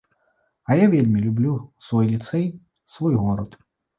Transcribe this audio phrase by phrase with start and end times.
[0.69, 1.53] А я вельмі люблю
[1.87, 2.45] свой ліцэй,
[2.97, 3.51] свой горад.